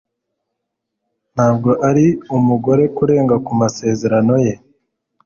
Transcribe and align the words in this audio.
Ntabwo 1.35 1.69
ari 1.89 2.05
umugore 2.37 2.83
kurenga 2.97 3.35
ku 3.45 3.51
masezerano 3.61 4.35
ye. 4.45 4.53